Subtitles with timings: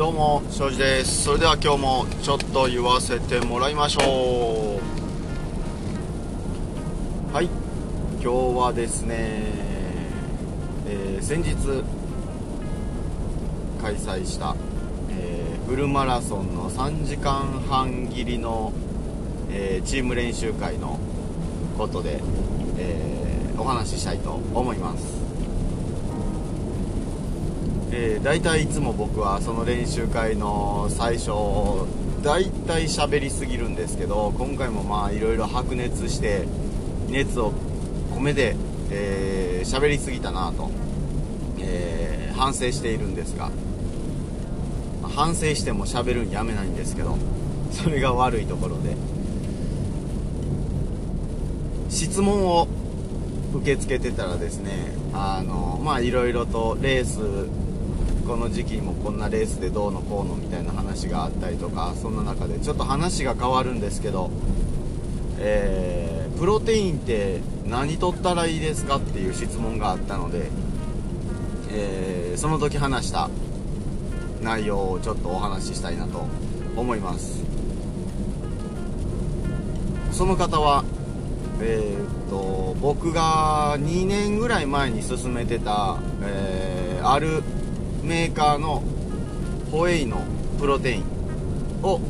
[0.00, 1.24] どうも庄司です。
[1.24, 4.80] それでは今日もちょっと言わせてもらいましょ
[7.30, 7.34] う。
[7.34, 7.50] はい。
[8.14, 9.14] 今日はですね、
[10.86, 11.54] えー先日
[13.82, 14.56] 開催した、
[15.10, 18.72] えーフルマラソンの3時間半切りの、
[19.50, 20.98] えーチーム練習会の
[21.76, 22.22] ことで、
[22.78, 25.19] えお話ししたいと思います。
[27.92, 31.30] えー、大体いつも僕はその練習会の最初
[32.22, 36.46] 大体喋りすぎるんですけど今回もまあいろいろ白熱して
[37.08, 37.52] 熱を
[38.12, 38.58] 込めて喋、
[38.92, 40.70] えーりすぎたなと、
[41.58, 43.50] えー反省しているんですが、
[45.14, 47.18] 反省しても喋るんやめないんですけど
[47.70, 48.96] それが悪いところで
[51.90, 52.66] 質問を
[53.52, 54.70] 受け付けてたらですね
[55.12, 57.18] あのまあいろいろとレース
[58.30, 64.30] この時期にもこんなレースでどうのこうのみたいな話があったりとかそんな中でちょっと話が変わるんですけど、
[65.40, 70.48] えープロテインって何取ったらいいですかっていう質問があったので、
[71.72, 73.28] えーその時話した
[74.40, 76.24] 内容をちょっとお話ししたいなと
[76.76, 77.42] 思います。
[80.12, 80.84] その方は
[81.60, 87.42] えーっと僕が2年ぐらい前に勧めてた、えーある
[88.10, 88.82] メーカーの
[89.70, 90.24] ホエイの
[90.58, 91.04] プロテイン
[91.84, 92.00] を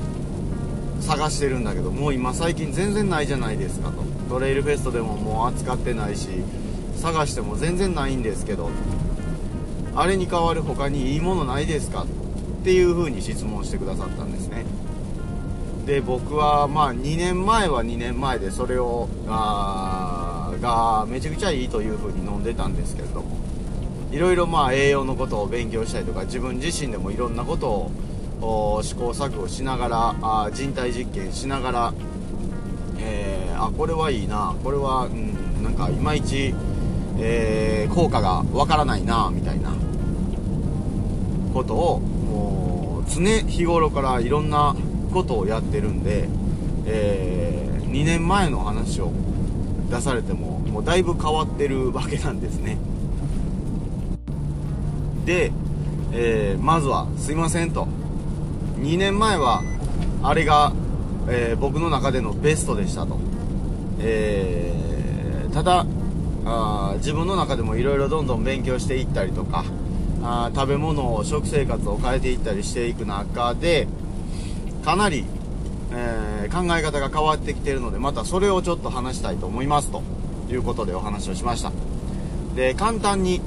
[0.99, 4.03] 探してるんだけどもう今最近全然ないじゃないですかと。
[4.31, 6.29] トレイルフェストでももう扱ってないし
[6.97, 8.71] 探しても全然ないんですけど
[9.95, 12.07] あれに代わる他にいいものないですかっ
[12.65, 14.65] ていう風に質問してくださったんですね。
[15.85, 23.50] で僕はまあ2年前は2年前でそれをあーがめちゃくちゃいいという風に飲んでたんですけれども。
[24.11, 27.91] いろいろまあ栄養のことを勉強したりとか自分自身でもいろんなこと
[28.41, 31.95] を試行錯誤しながらあ人体実験しながら、
[32.99, 36.55] えーあこれはいいなこれは、うん、なんかいまいち、
[37.19, 39.75] えー効果がわからないなみたいな
[41.53, 44.75] ことをもう常日頃からいろんな
[45.13, 46.29] ことをやってるんで、
[46.87, 49.13] え2年前の話を
[49.91, 52.79] 出されてももうだいぶ変わってるわけなんですね。
[55.25, 55.53] で、
[56.13, 57.87] えーまずはすいませんと。
[58.79, 59.63] 2年前は
[60.23, 60.73] あれが、
[61.29, 63.19] えー僕の中でのベストでしたと、
[64.01, 65.85] えーただ
[66.45, 69.65] あ自分の中でもいろいろどんどん勉強していったりとか
[70.23, 73.89] あ食べ物を食生活を変えていったりしていく中で
[74.85, 75.25] かなり、
[75.93, 80.03] えー考え方が変わってきているのでまたそれをちょっと話したいと思いますと
[80.51, 81.71] いうことでお話をしました。
[82.57, 83.41] で簡単に、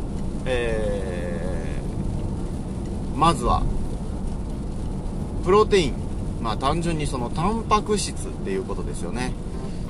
[0.46, 1.23] えー
[3.16, 3.64] まずは
[5.44, 5.94] プロテイン。
[6.42, 9.32] まあ単純にそのタンパク質っていうことですよね。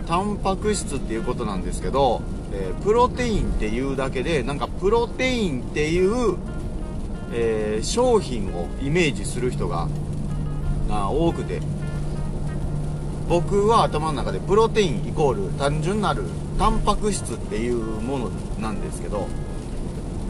[0.07, 6.38] タンパク質っていうことなんですけど、えープロテインっていうだけでなんかプロテインっていう、
[7.31, 9.88] えー商品をイメージする人が
[10.89, 11.62] あ多くて。
[13.29, 16.23] 僕は頭の中でプロテインイコール単純なる
[16.59, 18.29] タンパク質っていうもの
[18.59, 19.28] なんですけど、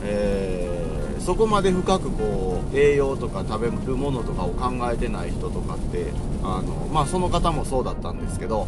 [0.04, 0.83] えー
[1.26, 6.08] そこまで深くこう栄養とか食べるものとかを考えてない人とかって
[6.44, 8.68] あのまあその方もそうだったんですけど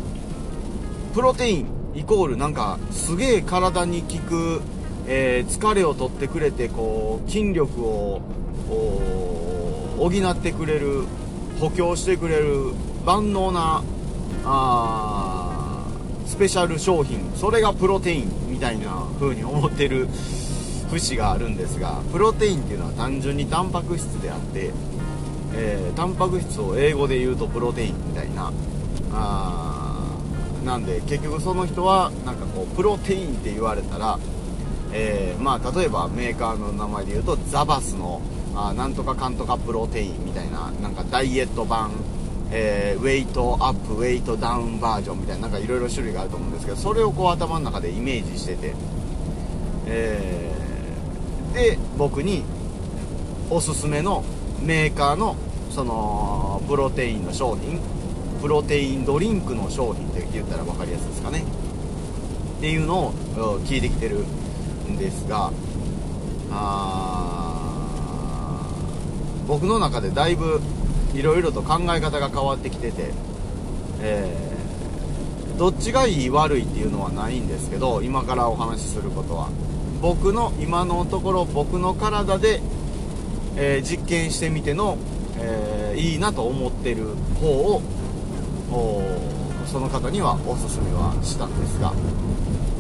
[1.14, 4.62] プロテインイコールなんかすげえ体に効く、
[5.08, 8.22] えー疲れを取ってくれてこう筋力を
[9.98, 11.04] 補ってくれる
[11.60, 12.72] 補強してくれる
[13.06, 13.84] 万能な
[14.46, 15.86] あ
[16.26, 17.32] スペシャル商品。
[17.36, 20.08] それがプロテインみたいな風に思ってる
[20.90, 24.72] 節があるんですがプロテインっていうのは単純にタンパク質であって、
[25.56, 28.52] えータンパク質を英語で言うとプロテインみたいな
[29.14, 30.20] あ
[30.66, 34.20] なんで結局その人はなんかこうプロテインって言われたら、
[34.92, 38.22] えーまあ例えばメーカーの名前で言うとザバスの
[38.56, 41.92] あなんとかかんとかプロテインみたいななんかダイエット版
[42.52, 48.74] えーウェイトアップウェイトダウンバージョンみたいななんかいろいろ種類があると思うんですけどそれをこう頭の中でイメージしてて、
[49.88, 50.55] え
[51.56, 52.44] で僕に
[53.50, 54.24] おすすめの
[54.62, 55.36] メーカーの
[55.72, 57.80] そのプロテインの商品
[58.42, 61.44] プロテインドリンクの商品って言ったら分かりやすいですかね。
[62.58, 63.14] っていうのを
[63.66, 64.20] 聞いてきてる
[64.90, 65.52] んですが
[66.52, 70.62] あー僕の中でだいぶ
[71.14, 73.12] いろいろと考え方が変わってきてて、
[74.02, 74.56] えー
[75.58, 79.50] どっちがいい悪いっていうのはないんですけど今からお話しすることは。
[80.06, 82.62] 僕の今のところ僕の体で、
[83.58, 85.00] えー実験してみての
[85.38, 87.08] えー、いいなと思ってる
[87.42, 87.82] 方を
[89.66, 91.94] その方にはおすすめはしたんですが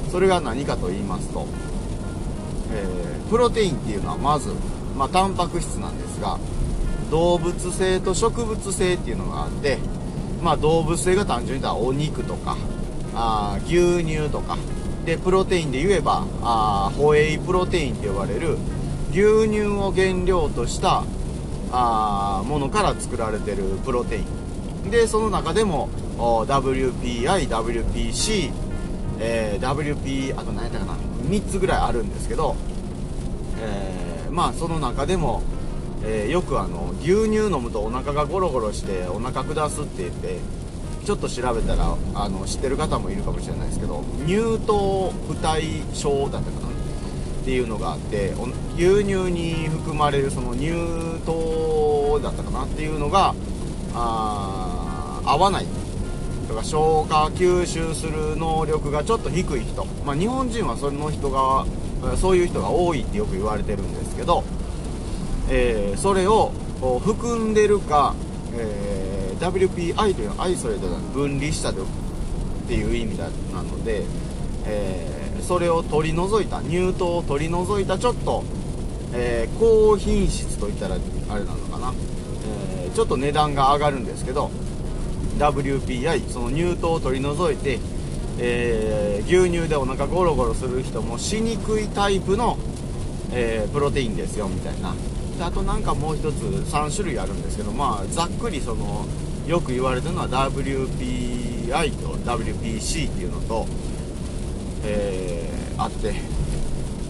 [0.09, 1.45] それが何かと言いますと、
[2.71, 4.53] えー、プロテインっていうのはまず、
[4.95, 6.39] まあ、タンパク質なんですが
[7.11, 9.77] 動物性と植物性っていうのがあって、
[10.41, 12.55] まあ、動物性が単純に言ったらお肉とか
[13.13, 14.57] あ牛乳とか
[15.05, 18.57] でプロテインで言えばあホエイプロテインって呼ばれる
[19.11, 21.03] 牛乳を原料とした
[21.71, 24.89] あものから作られてるプロテイン。
[24.91, 28.51] でその中でも WPI、WPC、
[29.19, 30.93] えー、WP あと何やったかな
[31.29, 32.55] 3つぐらいあるんですけど、
[33.59, 35.41] えー、まあその中でも、
[36.03, 40.37] えー、よくあの牛乳飲むとお腹がゴロゴロしてお腹下すって言って
[41.05, 45.63] ちょっと調べたらあの知ってる方もいるかもしれないですけど乳糖不耐
[45.93, 48.33] 症だったかなっていうのがあって
[48.75, 50.71] 牛乳に含まれるその乳
[51.25, 53.35] 糖だったかなっていうのが
[53.93, 55.65] あ合わない
[56.47, 61.65] とか消化吸収する能力がちょっと低い人、まあ、日本人はその人が
[62.17, 64.43] そういう人が多いってよく言われてるんですけど、
[65.49, 66.51] えー、それを
[67.03, 68.15] 含んでるか、
[68.53, 68.94] えー、
[69.39, 71.73] WPI というのはアイソレートな分離したっ
[72.67, 73.27] ていう意味な
[73.63, 74.03] ので、
[74.65, 75.15] えー
[75.45, 78.43] それを取り除いた乳糖を取り除いたちょっと、
[79.13, 81.93] えー、高品質といったらあれなのかな、
[82.81, 84.49] えー、ちょっと値段が上がるんですけど
[85.37, 87.79] WPI その乳糖を取り除いて、
[88.39, 92.57] え、牛乳でお腹ゴロゴロする人もしにくいタイプの、
[93.33, 94.95] えプロテインですよみたいな。
[95.37, 96.35] であとなんかもう一つ
[96.71, 99.05] 3種類あるんですけどまあざっくりその
[99.47, 103.67] よく言われてるのは WPI と WPC っていうのと
[104.85, 106.13] えー、あって。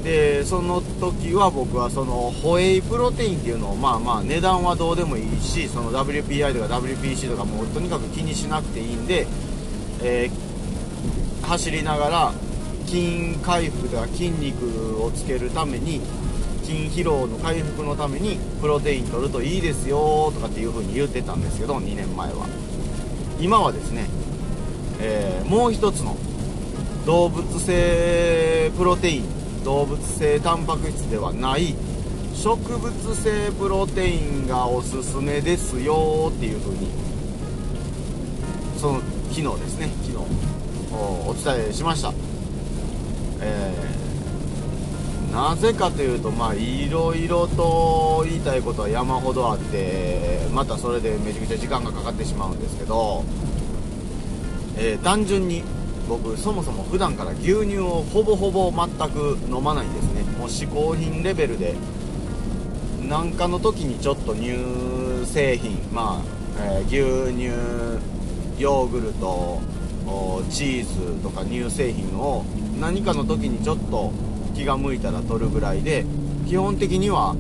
[0.04, 9.26] でその時は僕はそのホエイプロテインっていうのをまあまあ値段はどうでもいいしその WPI とか WPC とかもうとにかく気にしなくていいんで、
[10.04, 12.34] えー、走りながら
[12.86, 16.02] 筋回復とか筋肉をつけるために
[16.66, 22.48] 筋疲労の回復のためにプロテイン取るといいですよとかっていう風に言ってたんですけど2年前は。
[23.40, 24.08] 今はですね、
[25.00, 26.18] えー、もう一つの
[27.06, 31.76] 動物性プロテイン動物性タンパク質ではない
[32.34, 36.88] 植物性プロテインがおすすめですよっていう風に
[38.78, 39.02] その
[39.32, 40.16] 昨日ですね昨日
[41.28, 42.14] お伝えしました。
[43.42, 44.05] えー、
[45.36, 53.26] なぜかというとまあいろいろと言いたいことは山ほどあってまたそれでめちゃくちゃ時間がかかってしまうんですけど、
[54.78, 55.62] えー、単純に
[56.08, 60.22] 僕そもそも普段から牛乳をほぼほぼ全く飲まないんですね。
[60.40, 61.76] もう嗜好品レベルで
[63.02, 64.56] なんかの時にちょっと乳
[65.26, 66.22] 製品ま
[66.58, 67.48] あ、えー、牛乳
[68.58, 69.60] ヨーグルト
[70.50, 72.46] チーズとか乳製品を
[72.80, 74.14] 何かの時にちょっと
[74.56, 76.06] 気が向いたら取るぐらいで
[76.48, 77.36] 基本的には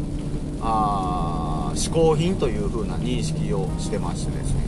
[0.61, 4.65] あ嗜好品という風な認識をしてましてですね。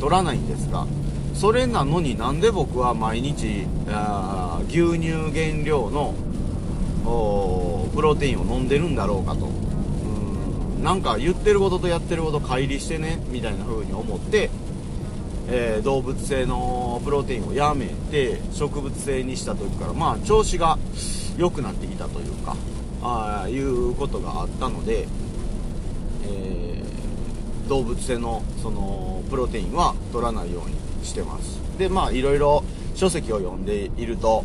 [0.00, 0.86] 取らないんですが
[1.34, 6.14] それなのになんで僕は毎日あ牛乳原料の
[7.94, 9.46] プロテインを飲んでるんだろうかと。
[9.46, 9.48] う
[10.80, 14.50] んなんか言ってることとやってること乖離してねみたいな風に思って、
[15.48, 20.78] えー、動物性のプロテインをやめて植物性にした時からまあ調子が
[21.36, 22.56] 良くなってきたというか
[23.02, 25.08] あいうことがあったので、
[26.24, 31.60] えー、動物性のそのプロテインは取らないようにしてます。
[31.78, 32.62] でまあいろいろ
[32.94, 34.44] 書籍を読んでいると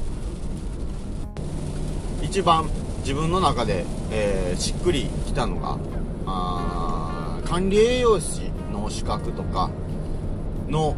[2.23, 5.77] 一番自分の中で、えー、しっくりきたのが
[6.25, 9.69] あ管理栄養士の資格とか
[10.67, 10.95] の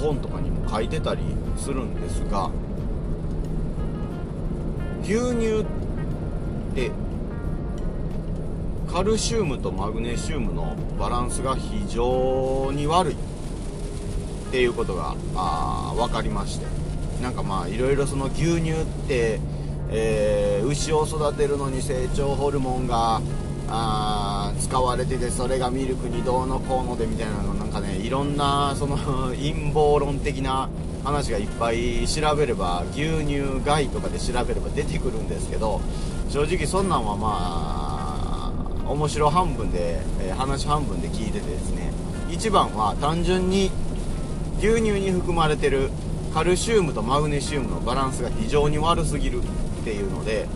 [0.00, 1.22] 本とかにも書いてたり
[1.56, 2.50] するんですが
[5.02, 5.64] 牛乳っ
[6.74, 6.90] て
[8.92, 13.16] カルシウムとマグネシウムのバランスが非常に悪いっ
[14.50, 16.82] ていうことがあ分かりまして。
[17.22, 19.38] なんかまあいろいろその牛乳って、
[19.90, 23.22] えー、牛を育てるのに成長ホルモンが
[23.74, 28.96] あ使われててそれがミルクにどうのこうのでみたいなのなんかねいろんな その
[29.30, 30.68] 陰謀論的な
[31.02, 35.80] 話がいっぱい調べれば牛乳害とかで調べれば出てくるんですけど
[36.28, 38.52] 正直そんなんはま
[38.86, 41.90] あ面白半分で、え、話半分で聞いててですね
[42.30, 43.70] 一番は単純に
[44.58, 45.90] 牛乳に含まれてる
[46.34, 50.46] カルシウムとマグネシウムのバランスが非常に悪すぎるっていうので、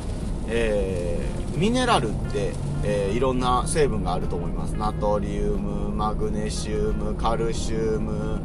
[0.49, 2.53] えー、ミネラルって、
[2.89, 4.77] えー、いろんな成分があると思います。
[4.77, 8.39] ナトリウムマグネシウムカルシウム、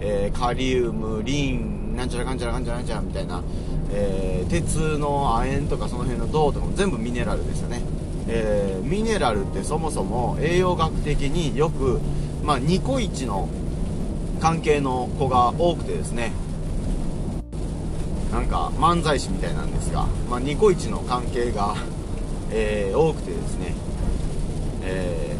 [0.00, 3.42] えー、カリウムリンなんちゃらかんちゃらかんちゃらかんちゃらみたいな、
[3.90, 7.82] えー、鉄の亜鉛とかその辺の銅とかも全部ミネラルですよね、
[8.28, 11.98] えミネラルってそもそも栄養学的によく、
[12.44, 13.48] まあ、ニコイチの
[14.40, 16.30] 関係の子が多くてですね。
[18.30, 21.74] なんか漫才師みたいなんですが、まあ、ニコイチの関係が、
[22.52, 23.74] えー、多くてですね、
[24.82, 25.36] え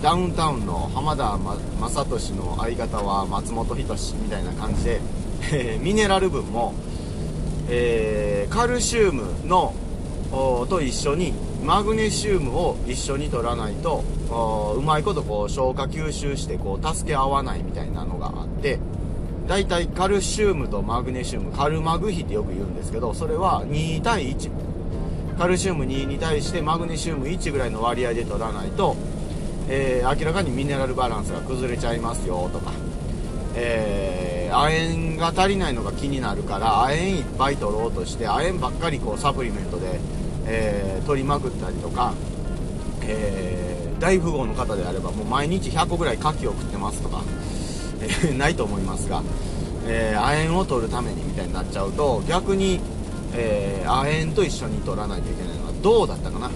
[0.00, 1.38] ー、ダウンタウンの浜田
[1.80, 5.00] 雅俊の相方は松本人志みたいな感じで、
[5.52, 6.74] えー、ミネラル分も、
[7.68, 9.74] えカルシウムの
[10.68, 11.32] と一緒に
[11.64, 14.04] マグネシウムを一緒に取らないと
[14.76, 18.78] うまいことこう消化吸収してこう助け合わないみたいなのがあって
[19.46, 24.50] 大体カルシウムとマグネシウムカルマグ比ってよく言うんですけどそれは2対1
[25.40, 28.94] カルシウム2に対してマグネシウム1ぐらいの割合で取らないと、
[29.70, 32.72] えー、明らかにミネラルバランスが崩れちゃいますよとか、
[33.54, 39.98] えー、亜鉛が足りないのが気になるから亜鉛いっぱい取ろうとして亜鉛ばっかりこうサプリメントで、
[40.44, 42.12] えー、取りまくったりとか、
[43.00, 47.24] え大富豪の方であればもう毎日100個ぐらい牡蠣を食ってますとか
[48.28, 49.22] えないと思いますが、
[49.86, 52.80] えー、亜鉛を取るためにみたいになっちゃうと逆に、
[53.34, 56.50] えー、亜鉛と一緒に取らないといけないのは銅だったかな、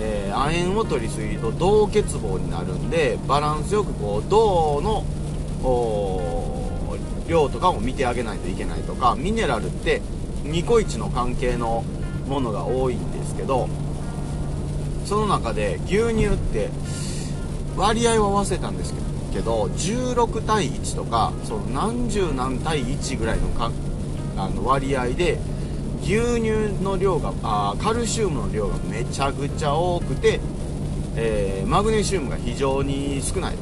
[0.00, 5.04] えー、亜鉛を取りすぎると銅欠乏になるんでバランスよくこう銅の
[7.28, 10.02] 量とかも見てあげないといけないとかミネラルって
[10.44, 11.84] ニコイチの関係の
[12.26, 13.68] ものが多いんですけど
[15.04, 16.70] その中で牛乳って
[17.76, 23.70] 割合は忘れたんですけどけど16対1とかその何十何対1ぐらいのか
[24.36, 25.38] あの割合で
[26.02, 30.40] 牛乳の量があカルシウムの量がめちゃくちゃ多くて、
[31.16, 33.56] えー、マグネシウムが非常に少ない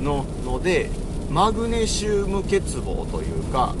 [0.00, 0.90] のので
[1.30, 3.74] マグネシウム欠乏というか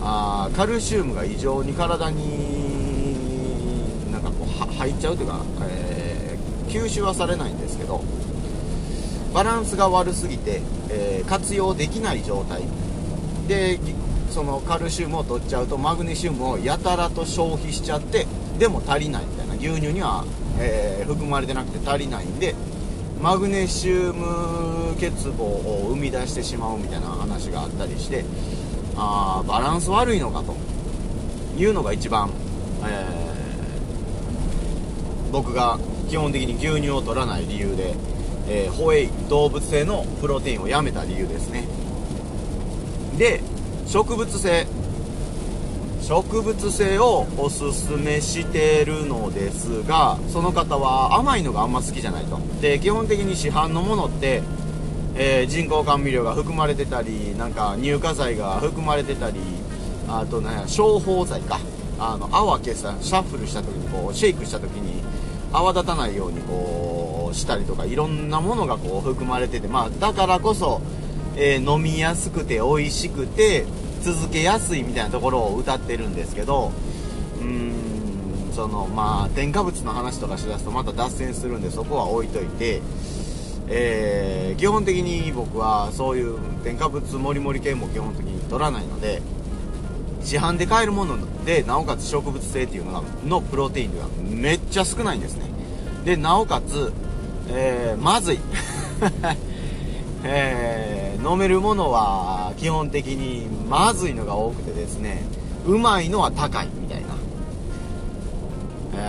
[0.00, 8.02] あカルシウムが異常に体になんかこう入っちゃうというか、えー、吸収はされないんですけど
[9.32, 12.62] バランスが悪すぎて、えー、活用できない状態。
[13.46, 13.78] で
[14.38, 18.24] そのカルシウムを取っちゃうとマグネシウムをやたらと消費しちゃって
[18.56, 20.24] でも足りないみたいな牛乳には、
[20.60, 22.54] えー、含まれてなくて足りないんで
[23.20, 28.24] マグネシウム欠乏を生み出してしまうみたいな話があったりして
[28.96, 30.54] あバランス悪いのかと
[31.60, 32.30] いうのが一番、
[32.86, 37.96] えー、僕が基本的に牛乳を取らない理由で
[38.50, 41.66] えー、ホエイ動物性のプロテインをやめた理由ですね。
[43.18, 43.42] で
[43.88, 44.66] 植物性
[46.02, 52.38] 植物性をおすすめしてるのですがその方は甘いのがあんま好きじゃないと。
[52.60, 54.42] で基本的に市販のものって、
[55.14, 59.40] えー、人工甘味料が含まれてたりなんか乳化剤が含まれてたり
[60.06, 61.58] あとね消泡剤か。
[62.00, 65.02] あの泡消さシャッフルした時にこうシェイクした時に
[65.52, 70.80] 泡立たないようにこうしたりとかいろんなものがこう含まれててまあだからこそ、
[71.38, 73.64] えー、飲みやすくて美味しくて
[74.02, 76.72] 続けやすいみたいなところを歌ってるんですけど
[77.40, 82.82] うーんそのまあ添加物の話とかしだすとまた脱線するんでそこは置いといて
[83.70, 89.20] えー、基本的に僕はそういう添加物もりもり系も基本的に取らないので
[90.22, 95.44] 市販で買えるものでなおかつ植物性っていうのがのプロテインがめっちゃ少ないんですね。
[96.04, 96.92] でなおかつ、
[97.50, 98.38] えー、まずい。
[100.24, 105.22] えー、飲めるものは基本的にまずいのが多くてですね
[105.66, 107.08] うまいのは高いみたいな、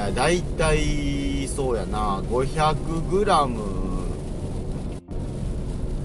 [0.08, 2.22] えー、大体そうやな。
[2.30, 3.26] 500g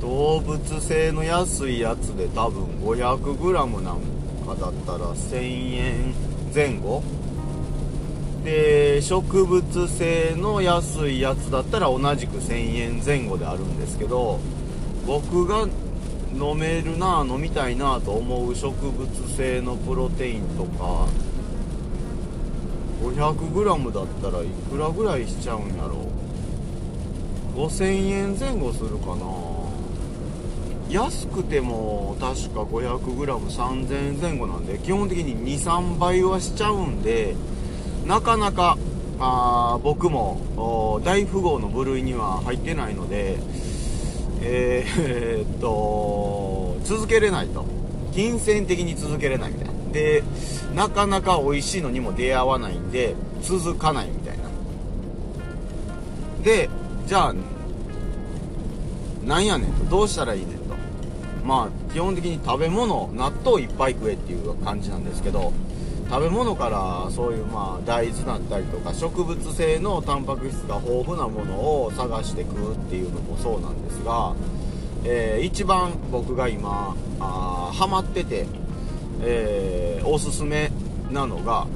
[0.01, 4.01] 動物性の安いやつで多分 500g なん
[4.47, 6.15] かだったら1000円
[6.55, 7.03] 前後。
[8.45, 14.39] で植物性の安いやつだったら同じく1000円前後であるんですけど
[15.07, 15.67] 僕が
[16.35, 21.07] 飲めるな飲みたいなと思う植物性のプロテインとか。
[23.03, 26.07] 500g だったらいくらぐらいしちゃうんやろ
[27.55, 29.27] 5000円前後するかな。
[30.89, 37.35] 安くても確か 500g3000 円前後なんで基本的に23倍はしちゃうんで
[38.07, 38.79] なかなか
[39.19, 43.39] あ僕も大富豪の部類には入ってないので
[44.47, 47.65] えー、っと続けれないと。
[48.13, 49.75] 金銭的に続けれないみたいな。
[49.93, 50.23] で
[50.75, 54.45] なかなか美味しいのにも出会わないんで続かないみたいな。
[56.45, 56.69] で
[57.07, 57.35] じゃあ
[59.25, 59.85] なんやねんと。
[59.87, 60.75] どうしたらいいねんと。
[61.45, 65.53] まあ基本的に食べ物納豆いっぱい食えっていう感じなんですけど。
[66.09, 74.35] 食べ物からそういうまあ大豆だったりとか植物性のタンパク質が豊富なものを探して食うっていうのもそうなんですが、
[75.05, 78.47] えー、一番僕が今あハマってて、
[79.23, 80.71] えー、おすすめ
[81.11, 81.67] なのが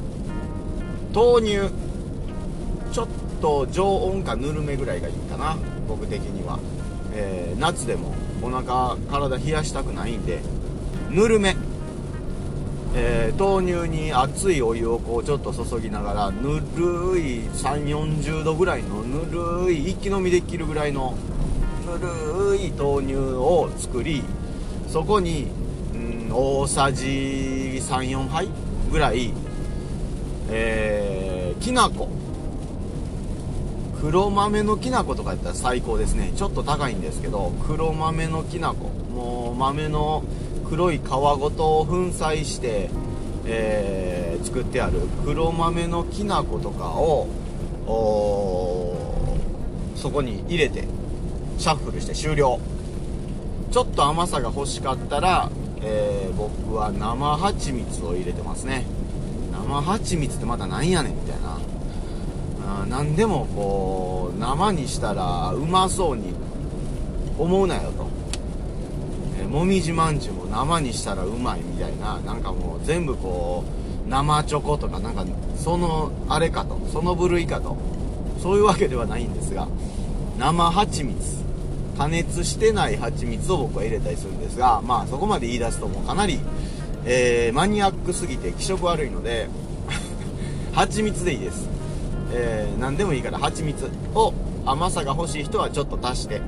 [1.15, 1.89] 豆乳。
[2.93, 3.09] ちょっ
[3.41, 5.57] と常温かぬるめぐらいがいいかな
[5.87, 6.59] 僕的には、
[7.13, 10.41] えー、夏でもお腹体冷やしたくないんで
[11.11, 11.57] ぬるめ。
[12.95, 21.15] えー、豆乳に熱いお湯をこうちょっと注ぎながらぬるい3 4 0度ぐらいのぬるい一気飲みできるぐらいの
[21.87, 24.23] ぬるい豆乳を作り
[24.89, 25.49] そこに、
[25.95, 27.05] うん、大さじ
[27.81, 28.49] 34杯
[28.91, 29.33] ぐらい、
[30.51, 32.09] えー、きな粉
[34.01, 36.33] 黒豆のきな粉とかやったら最高ですね。
[36.37, 40.23] ちょっと高いんですけど黒豆のきな粉もう豆の
[40.69, 42.91] 黒い皮ごと粉砕して、
[43.47, 47.27] えー、作ってある黒豆のきな粉とかを
[49.97, 50.85] そこに入れて
[51.59, 52.61] シャッフルして終了。
[53.71, 55.51] ちょっと甘さが欲しかったら、
[55.83, 58.85] えー、僕は生蜂蜜を入れてますね。
[59.53, 61.59] 生蜂蜜ってまた何やねんみたいな。
[62.89, 66.35] 何でもこう生にしたらうまそうに
[67.39, 67.93] 思うなよ
[69.49, 73.65] もみじまんじゅうも生にしたらうまいみたいななんかもう全部こ
[74.07, 75.25] う生チョコとかなんか
[75.57, 77.77] そのあれかとその部類かと。
[78.41, 79.67] そういうわけではないんですが
[80.39, 81.45] 生蜂蜜
[81.99, 86.39] 加熱してない蜂蜜を僕は入れたりするんですがまあそこまで言い出すともうかなり、
[87.05, 89.49] えー、マニアックすぎて気色悪いので
[90.73, 91.69] 蜂蜜でいいです、
[92.33, 94.33] えー、何でもいいから蜂蜜を
[94.65, 96.41] 甘さが欲しい人はちょっと足して、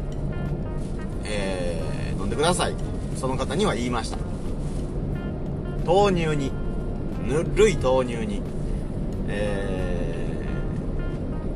[1.24, 2.89] えー、飲んでください。
[3.20, 4.16] その方には言いました。
[5.84, 6.50] 豆乳に
[7.28, 8.40] ぬるい豆乳に
[9.28, 10.46] え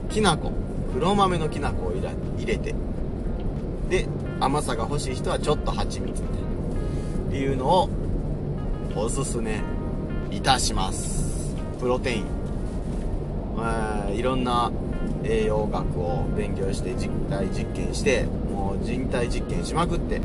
[0.09, 0.53] ー、きな粉
[0.93, 2.75] 黒豆のきな粉を入れて
[3.89, 4.07] で
[4.41, 6.49] 甘さが欲しい人はちょっと蜂蜜みたいな
[7.29, 7.89] っていうのを
[8.95, 9.63] おすすめ
[10.31, 11.57] いたします。
[11.81, 12.25] プロテイン、
[14.11, 14.71] え、いろんな
[15.25, 20.21] 栄養学を勉強して実体実験してもう人体実験しまくって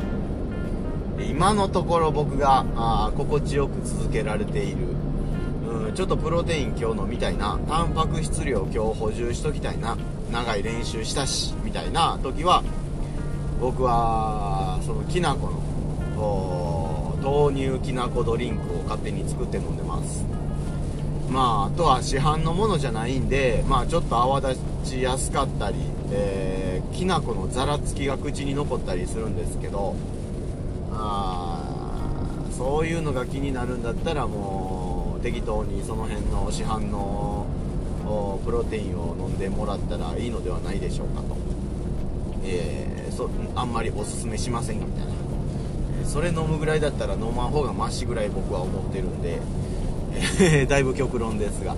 [1.28, 4.78] 今のところ僕があ心地よく続けられている、
[5.88, 7.60] うん、ちょっとプロテイン今日飲みたいな。
[7.68, 9.98] タンパク質量今日補充しときたいな。
[10.32, 12.64] 長い練習したしみたいな時は
[13.60, 15.50] 僕はそのきな粉
[16.16, 20.24] の豆乳きな粉ドリンクを勝手に作って飲んでます。
[21.30, 25.78] まああとは市販のものじゃないんでまあちょっと泡立ちやすかったり、
[26.12, 29.96] えー、きな粉のざらつきが口に残ったりするんですけど
[30.92, 31.64] あ
[32.52, 37.46] そういうのが気になるんだったらもう適当にその辺の市販の
[38.44, 41.38] プロテインを飲んでもらったらいいのではないでしょうかと、
[42.44, 45.10] えー、そあんまりおすすめしませんみたいな。
[46.06, 49.40] それ飲むぐらいだったら飲まん方がマシぐらい僕は思ってるんで、
[50.42, 51.76] え、だいぶ極論ですが。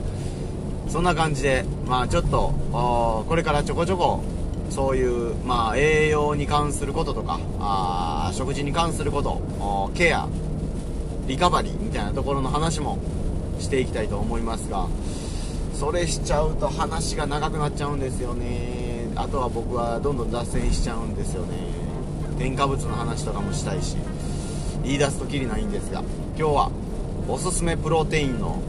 [0.88, 2.54] そんな感じでまあちょっと
[3.28, 4.22] これからちょこちょこ
[4.72, 10.30] そういう、まあ、栄養に関することとかあ食事に関することケア
[11.28, 12.98] リカバリーみたいなところの話も
[13.60, 14.88] していきたいと思いますが
[15.74, 19.12] それしちゃうと話が長くなっちゃうんですよね。
[19.16, 21.58] あとは僕はどんどん脱線しちゃうんですよね。
[22.38, 23.98] 添加物の話とかもしたいし
[24.84, 26.02] 言い出すときりないんですが
[26.38, 26.72] 今日は
[27.28, 28.62] おすすめプロテインの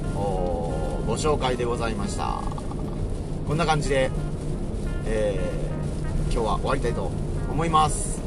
[1.07, 2.43] ご紹介でございました。
[3.47, 4.11] こんな感じで、
[5.07, 5.72] えー
[6.33, 7.11] 今日は終わりたいと
[7.51, 8.19] 思います。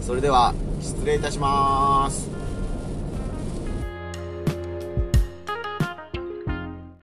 [0.00, 2.37] それでは失礼いたします。